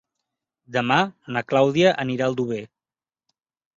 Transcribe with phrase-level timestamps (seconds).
[0.77, 0.97] Demà
[1.37, 2.63] na Clàudia anirà a Aldover.